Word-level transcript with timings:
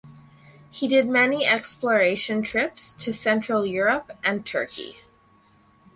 He 0.71 0.87
did 0.87 1.07
many 1.07 1.45
exploration 1.45 2.41
trips 2.41 2.95
to 2.95 3.13
Central 3.13 3.67
Europe 3.67 4.09
and 4.23 4.43
Turkey. 4.43 4.97